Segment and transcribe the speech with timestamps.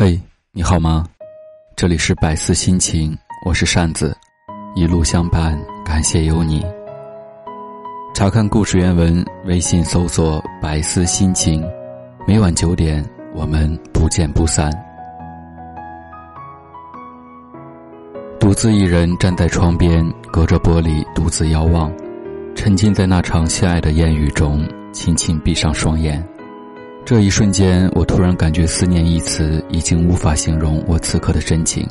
[0.00, 0.16] 嘿，
[0.52, 1.04] 你好吗？
[1.74, 4.16] 这里是百思心情，我是扇子，
[4.76, 6.64] 一路相伴，感谢有你。
[8.14, 11.68] 查看故事原文，微信搜索“百思心情”，
[12.28, 14.70] 每晚九点，我们不见不散。
[18.38, 21.92] 独自一人站在窗边，隔着玻璃独自遥望，
[22.54, 26.24] 沉浸在那场相爱的烟雨中，轻轻闭上双眼。
[27.08, 31.88] 这一瞬间，我突然感觉“思念”一词已经无法形容我此刻的深情。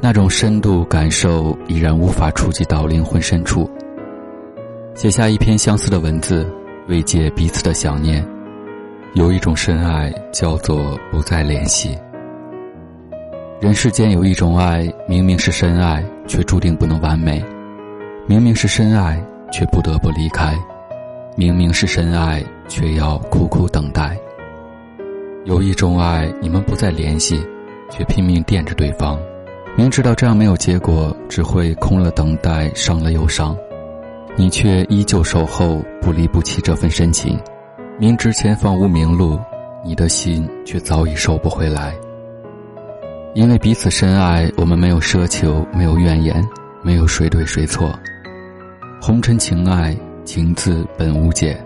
[0.00, 3.70] 那种深度感受已然无法触及到灵魂深处。
[4.96, 6.44] 写下一篇相似的文字，
[6.88, 8.26] 慰藉彼此的想念。
[9.14, 11.96] 有一种深爱，叫做不再联系。
[13.60, 17.40] 人世间有一种爱，明明是深爱，却注定不能完美；
[18.26, 20.58] 明明是深爱，却不得不离开。
[21.34, 24.18] 明明是深爱，却要苦苦等待。
[25.44, 27.42] 有一种爱，你们不再联系，
[27.90, 29.18] 却拼命惦着对方，
[29.74, 33.56] 明知道这样没有结果，只会空了等待，伤了又伤，
[34.36, 37.40] 你却依旧守候，不离不弃这份深情。
[37.98, 39.40] 明知前方无明路，
[39.82, 41.94] 你的心却早已收不回来。
[43.34, 46.46] 因为彼此深爱，我们没有奢求，没有怨言，
[46.82, 47.90] 没有谁对谁错。
[49.00, 49.96] 红尘情爱。
[50.34, 51.62] 情字本无解，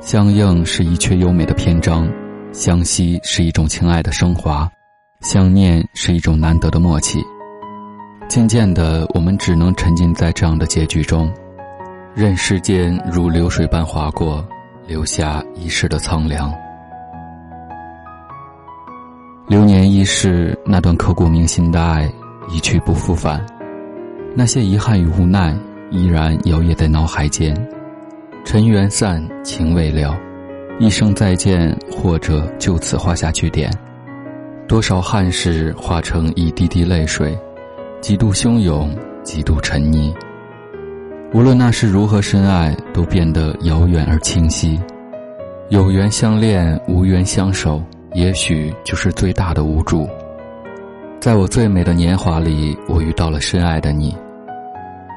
[0.00, 2.10] 相应是一阙优美的篇章，
[2.50, 4.68] 相惜是一种情爱的升华，
[5.20, 7.20] 相念是一种难得的默契。
[8.28, 11.32] 渐渐的，我们只能沉浸在这样的结局中，
[12.16, 14.44] 任时间如流水般划过，
[14.88, 16.52] 留下一世的苍凉。
[19.46, 22.12] 流年易逝，那段刻骨铭心的爱
[22.48, 23.40] 一去不复返，
[24.34, 25.56] 那些遗憾与无奈。
[25.90, 27.56] 依然摇曳在脑海间，
[28.44, 30.18] 尘缘散，情未了，
[30.78, 33.70] 一声再见，或者就此画下句点。
[34.66, 37.36] 多少憾事化成一滴滴泪水，
[38.02, 40.14] 几度汹涌，几度沉溺。
[41.32, 44.78] 无论那是如何深爱，都变得遥远而清晰。
[45.70, 47.82] 有缘相恋，无缘相守，
[48.12, 50.08] 也许就是最大的无助。
[51.18, 54.14] 在我最美的年华里，我遇到了深爱的你。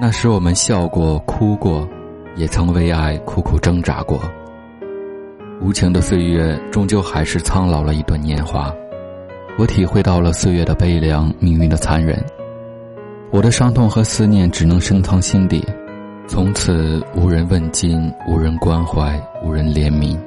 [0.03, 1.87] 那时我们笑过、哭过，
[2.35, 4.19] 也曾为爱苦苦挣扎过。
[5.61, 8.73] 无情的岁月终究还是苍老了一段年华，
[9.59, 12.19] 我体会到了岁月的悲凉、命运的残忍。
[13.29, 15.63] 我的伤痛和思念只能深藏心底，
[16.27, 20.17] 从此无人问津、无人关怀、无人怜悯。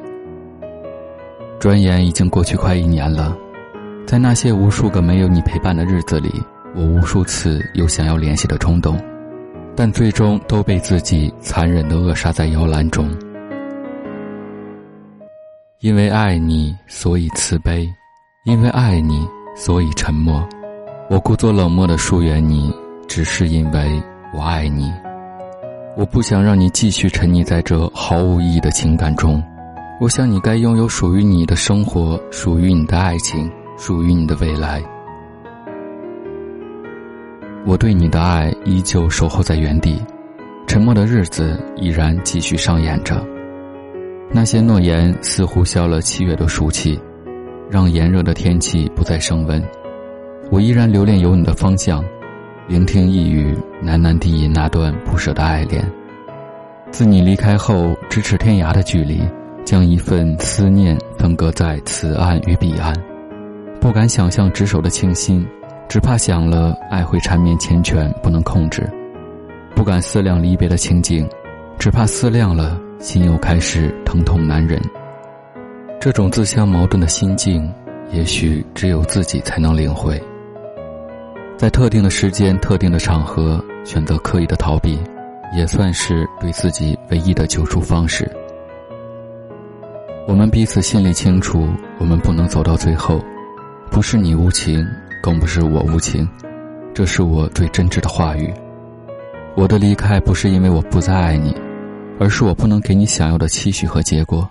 [1.58, 3.36] 转眼已经过去快一年了，
[4.06, 6.30] 在那些无数个没有你陪伴的日子里，
[6.76, 8.96] 我无数次有想要联系的冲动。
[9.76, 13.08] 但最终都被自己残忍的扼杀在摇篮中。
[15.80, 17.86] 因为爱你，所以慈悲；
[18.46, 20.42] 因为爱你，所以沉默。
[21.10, 22.72] 我故作冷漠的疏远你，
[23.06, 24.02] 只是因为
[24.32, 24.90] 我爱你。
[25.96, 29.42] 我不想让你继续沉溺在这毫无意义的情感中。
[30.00, 34.82] 我想你该拥有属于你的生活，属于你的爱情，属于你的未来。
[37.66, 39.98] 我对你的爱依旧守候在原地，
[40.66, 43.24] 沉默的日子依然继续上演着。
[44.30, 47.00] 那些诺言似乎消了七月的暑气，
[47.70, 49.62] 让炎热的天气不再升温。
[50.50, 52.04] 我依然留恋有你的方向，
[52.68, 55.90] 聆听一语喃喃低吟那段不舍的爱恋。
[56.90, 59.22] 自你离开后，咫尺天涯的距离，
[59.64, 62.94] 将一份思念分割在此岸与彼岸，
[63.80, 65.46] 不敢想象执手的清新。
[65.88, 68.82] 只怕想了，爱会缠绵缱绻，不能控制；
[69.74, 71.28] 不敢思量离别的情景，
[71.78, 74.80] 只怕思量了，心又开始疼痛难忍。
[76.00, 77.72] 这种自相矛盾的心境，
[78.10, 80.20] 也许只有自己才能领会。
[81.56, 84.98] 在特定的时间、特定的场合，选择刻意的逃避，
[85.56, 88.28] 也算是对自己唯一的救赎方式。
[90.26, 91.68] 我们彼此心里清楚，
[91.98, 93.22] 我们不能走到最后，
[93.90, 94.84] 不是你无情。
[95.24, 96.28] 更不是我无情，
[96.92, 98.52] 这是我最真挚的话语。
[99.56, 101.56] 我的离开不是因为我不再爱你，
[102.20, 104.46] 而是我不能给你想要的期许和结果。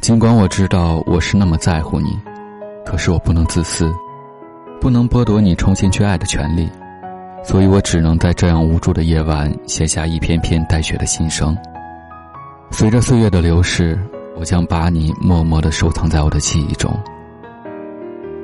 [0.00, 2.18] 尽管我知道我是那么在乎你，
[2.84, 3.88] 可是我不能自私，
[4.80, 6.68] 不能剥夺你重新去爱的权利，
[7.44, 11.56] 所以我只能在这样无助的夜晚写下一篇篇带血的心声。
[12.72, 13.96] 随着岁月的流逝，
[14.36, 16.92] 我将把你默默的收藏在我的记忆中。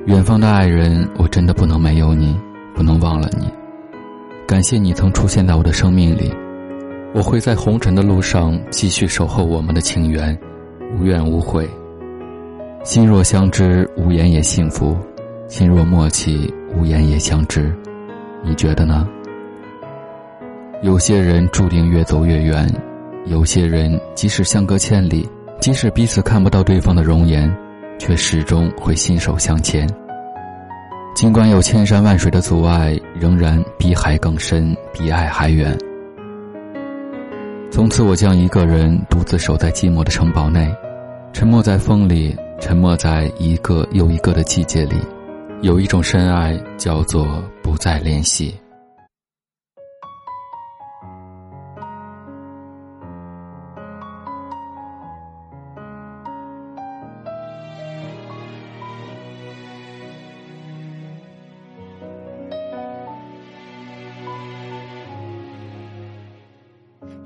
[0.09, 2.35] 远方的爱人，我真的不能没有你，
[2.75, 3.47] 不能忘了你。
[4.47, 6.33] 感谢你曾出现在我的生命里，
[7.13, 10.35] 我会在红尘的路上继续守候我们的情缘，
[10.97, 11.69] 无怨无悔。
[12.85, 14.97] 心若相知，无言也幸福；
[15.47, 17.71] 心若默契，无言也相知。
[18.43, 19.07] 你觉得呢？
[20.81, 22.67] 有些人注定越走越远，
[23.27, 25.29] 有些人即使相隔千里，
[25.61, 27.55] 即使彼此看不到对方的容颜，
[27.99, 29.89] 却始终会心手相牵。
[31.15, 35.77] 尽管有千山万水的阻碍，仍然比海更深，比爱还远。
[37.71, 40.73] 从此，我将一个人独自守在寂寞的城堡内，
[41.33, 42.37] 沉默在风里。
[42.61, 44.97] 沉默在一个又一个的季节里，
[45.63, 48.53] 有一种深爱叫做不再联系。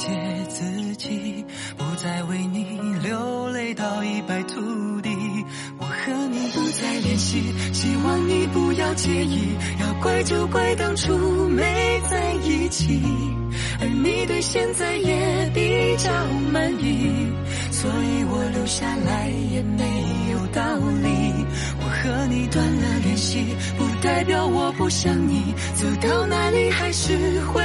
[0.00, 0.08] 解
[0.48, 1.44] 自己，
[1.76, 2.64] 不再为你
[3.02, 5.10] 流泪到一败涂地。
[5.78, 7.42] 我和你不再联系，
[7.74, 9.54] 希望你不要介意。
[9.78, 11.14] 要怪就怪当初
[11.50, 12.98] 没在一起，
[13.78, 16.10] 而你对现在也比较
[16.50, 17.28] 满意，
[17.70, 19.84] 所以我留下来也没
[20.32, 20.62] 有道
[21.02, 21.44] 理。
[21.78, 23.44] 我和你断了联系，
[23.76, 27.60] 不代表我不想你，走到哪里还是会。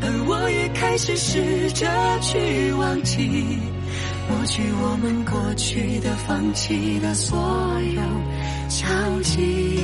[0.00, 1.86] 而我也开始试着
[2.20, 3.58] 去忘记，
[4.28, 7.38] 抹去我们过去的、放弃的所
[7.94, 8.02] 有
[8.68, 9.83] 交集。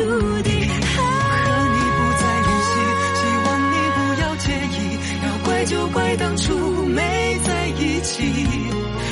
[0.00, 2.72] 我和你不再联系，
[3.18, 4.76] 希望你不要介意。
[5.22, 6.56] 要怪就怪当初
[6.86, 6.98] 没
[7.44, 8.24] 在一起，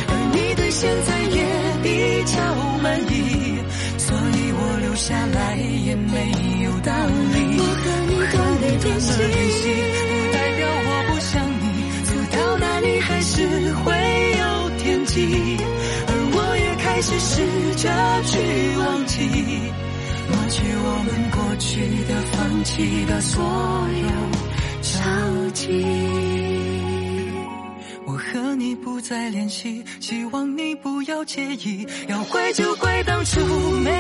[0.09, 1.37] 而你对现在也
[1.83, 2.41] 比较
[2.83, 3.61] 满意，
[3.99, 6.33] 所以我留下来也没
[6.65, 6.93] 有道
[7.35, 7.59] 理。
[7.59, 8.81] 我和你断了联
[9.51, 9.80] 系，
[22.61, 24.09] 放弃的所有
[24.83, 25.83] 交集。
[28.05, 31.87] 我和你不再联系，希望你不要介意。
[32.07, 33.41] 要怪就怪当初
[33.81, 33.91] 没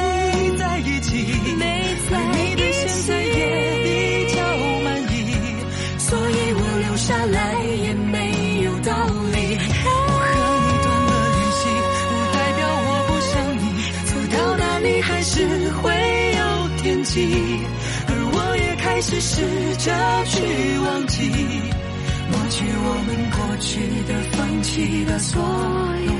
[0.58, 2.50] 在一起，没在一起。
[2.50, 4.42] 你对现在也比较
[4.84, 5.16] 满意，
[5.96, 8.92] 所以我留下来也没有道
[9.32, 9.40] 理。
[15.22, 15.92] 是会
[16.36, 16.40] 有
[16.78, 17.89] 天际，而我也
[19.02, 19.40] 是试
[19.78, 19.90] 着
[20.26, 21.30] 去忘记，
[22.30, 25.42] 抹去我们过去的、放弃的所
[26.06, 26.12] 有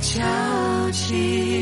[0.00, 1.61] 交集。